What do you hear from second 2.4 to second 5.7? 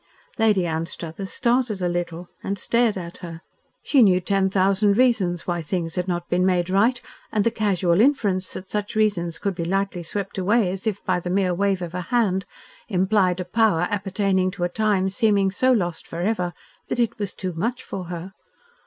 and stared at her. She knew ten thousand reasons why